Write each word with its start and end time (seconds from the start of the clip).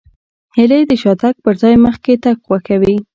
هیلۍ 0.57 0.81
د 0.87 0.91
شاتګ 1.01 1.35
پر 1.43 1.53
ځای 1.61 1.75
مخکې 1.85 2.13
تګ 2.23 2.37
خوښوي 2.45 2.95